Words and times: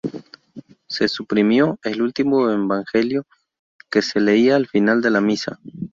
Se 0.87 1.07
suprimió 1.07 1.77
el 1.83 2.01
"Último 2.01 2.49
evangelio" 2.49 3.27
que 3.91 4.01
se 4.01 4.19
leía 4.19 4.55
al 4.55 4.65
final 4.65 4.99
de 4.99 5.11
la 5.11 5.21
misa. 5.21 5.59